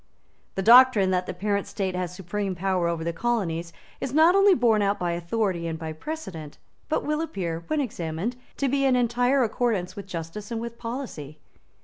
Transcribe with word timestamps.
The 0.55 0.63
doctrine 0.63 1.11
that 1.11 1.27
the 1.27 1.33
parent 1.35 1.67
state 1.67 1.93
has 1.95 2.11
supreme 2.11 2.55
power 2.55 2.87
over 2.87 3.03
the 3.03 3.13
colonies 3.13 3.71
is 3.99 4.15
not 4.15 4.33
only 4.33 4.55
borne 4.55 4.81
out 4.81 4.97
by 4.97 5.11
authority 5.11 5.67
and 5.67 5.77
by 5.77 5.93
precedent, 5.93 6.57
but 6.89 7.03
will 7.05 7.21
appear, 7.21 7.63
when 7.67 7.79
examined, 7.79 8.35
to 8.57 8.67
be 8.67 8.83
in 8.83 8.95
entire 8.95 9.43
accordance 9.43 9.95
with 9.95 10.07
justice 10.07 10.49
and 10.49 10.59
with 10.59 10.79
policy. 10.79 11.37